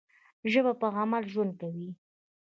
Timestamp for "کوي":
1.61-1.89